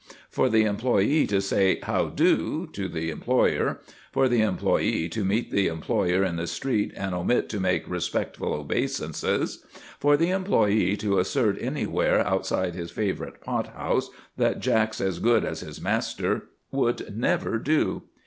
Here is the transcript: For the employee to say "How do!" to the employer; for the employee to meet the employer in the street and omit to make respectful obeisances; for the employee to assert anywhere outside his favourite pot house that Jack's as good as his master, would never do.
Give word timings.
For 0.31 0.49
the 0.49 0.63
employee 0.63 1.27
to 1.27 1.39
say 1.41 1.77
"How 1.83 2.07
do!" 2.09 2.67
to 2.73 2.87
the 2.87 3.11
employer; 3.11 3.81
for 4.11 4.27
the 4.27 4.41
employee 4.41 5.07
to 5.09 5.23
meet 5.23 5.51
the 5.51 5.67
employer 5.67 6.23
in 6.23 6.37
the 6.37 6.47
street 6.47 6.91
and 6.97 7.13
omit 7.13 7.49
to 7.49 7.59
make 7.59 7.87
respectful 7.87 8.51
obeisances; 8.51 9.63
for 9.99 10.17
the 10.17 10.31
employee 10.31 10.97
to 10.97 11.19
assert 11.19 11.61
anywhere 11.61 12.25
outside 12.25 12.73
his 12.73 12.89
favourite 12.89 13.41
pot 13.41 13.75
house 13.75 14.09
that 14.37 14.59
Jack's 14.59 14.99
as 15.01 15.19
good 15.19 15.45
as 15.45 15.59
his 15.59 15.79
master, 15.79 16.45
would 16.71 17.15
never 17.15 17.59
do. 17.59 18.01